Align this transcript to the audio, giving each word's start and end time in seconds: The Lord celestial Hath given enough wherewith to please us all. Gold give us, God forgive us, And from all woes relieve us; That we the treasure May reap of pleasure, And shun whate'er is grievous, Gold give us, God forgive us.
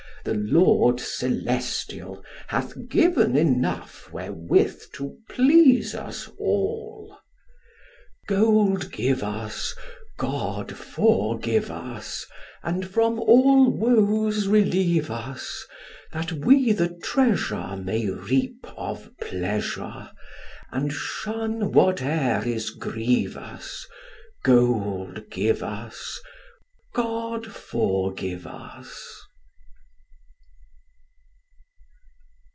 The 0.23 0.35
Lord 0.35 0.99
celestial 0.99 2.23
Hath 2.45 2.87
given 2.89 3.35
enough 3.35 4.13
wherewith 4.13 4.83
to 4.93 5.17
please 5.27 5.95
us 5.95 6.27
all. 6.37 7.17
Gold 8.27 8.91
give 8.91 9.23
us, 9.23 9.73
God 10.19 10.77
forgive 10.77 11.71
us, 11.71 12.27
And 12.61 12.87
from 12.87 13.17
all 13.19 13.71
woes 13.71 14.47
relieve 14.47 15.09
us; 15.09 15.65
That 16.11 16.31
we 16.31 16.71
the 16.71 16.89
treasure 17.01 17.75
May 17.75 18.07
reap 18.07 18.67
of 18.77 19.09
pleasure, 19.23 20.11
And 20.71 20.93
shun 20.93 21.71
whate'er 21.73 22.43
is 22.45 22.69
grievous, 22.69 23.87
Gold 24.43 25.31
give 25.31 25.63
us, 25.63 26.21
God 26.93 27.47
forgive 27.51 28.45
us. 28.45 29.17